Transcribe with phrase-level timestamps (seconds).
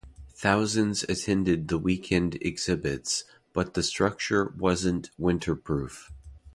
[0.33, 6.09] Thousands attended the weekend exhibits, but the structure wasn't winterproof.